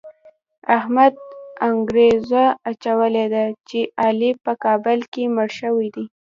[0.77, 1.13] احمد
[1.67, 6.05] انګروزه اچولې ده چې علي په کابل کې مړ شوی دی.